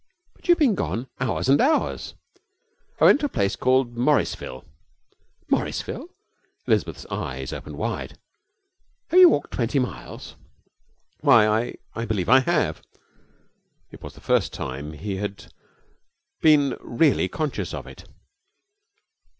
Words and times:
'But 0.33 0.47
you've 0.47 0.57
been 0.57 0.73
gone 0.73 1.05
hours 1.19 1.47
and 1.47 1.61
hours.' 1.61 2.15
'I 2.99 3.03
went 3.05 3.19
to 3.19 3.27
a 3.27 3.29
place 3.29 3.55
called 3.55 3.95
Morrisville.' 3.95 4.65
'Morrisville!' 5.47 6.07
Elizabeth's 6.65 7.05
eyes 7.11 7.53
opened 7.53 7.77
wide. 7.77 8.17
'Have 9.11 9.19
you 9.19 9.29
walked 9.29 9.51
twenty 9.51 9.77
miles?' 9.77 10.37
'Why, 11.19 11.47
I 11.47 11.75
I 11.93 12.05
believe 12.05 12.29
I 12.29 12.39
have.' 12.39 12.81
It 13.91 14.01
was 14.01 14.15
the 14.15 14.21
first 14.21 14.51
time 14.53 14.93
he 14.93 15.17
had 15.17 15.53
been 16.41 16.75
really 16.81 17.27
conscious 17.27 17.71
of 17.71 17.85
it. 17.85 18.07